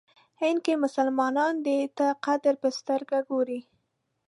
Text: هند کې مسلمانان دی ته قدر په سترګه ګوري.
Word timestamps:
هند 0.41 0.57
کې 0.65 0.73
مسلمانان 0.83 1.53
دی 1.65 1.79
ته 1.97 2.07
قدر 2.25 2.53
په 2.61 2.69
سترګه 2.79 3.17
ګوري. 3.29 3.59